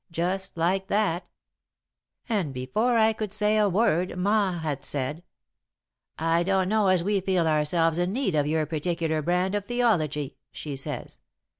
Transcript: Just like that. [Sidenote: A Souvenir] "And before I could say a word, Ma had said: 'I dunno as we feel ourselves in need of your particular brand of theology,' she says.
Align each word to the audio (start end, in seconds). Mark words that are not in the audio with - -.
Just 0.09 0.57
like 0.57 0.87
that. 0.87 1.29
[Sidenote: 2.25 2.25
A 2.25 2.29
Souvenir] 2.31 2.41
"And 2.47 2.53
before 2.55 2.97
I 2.97 3.13
could 3.13 3.31
say 3.31 3.57
a 3.59 3.69
word, 3.69 4.17
Ma 4.17 4.57
had 4.57 4.83
said: 4.83 5.21
'I 6.17 6.41
dunno 6.41 6.87
as 6.87 7.03
we 7.03 7.19
feel 7.21 7.45
ourselves 7.45 7.99
in 7.99 8.11
need 8.11 8.33
of 8.33 8.47
your 8.47 8.65
particular 8.65 9.21
brand 9.21 9.53
of 9.53 9.65
theology,' 9.65 10.37
she 10.51 10.75
says. 10.75 11.19